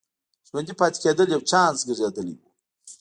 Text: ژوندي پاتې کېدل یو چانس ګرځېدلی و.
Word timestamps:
ژوندي 0.47 0.73
پاتې 0.79 0.97
کېدل 1.03 1.27
یو 1.33 1.41
چانس 1.49 1.79
ګرځېدلی 1.87 2.35
و. 2.37 2.41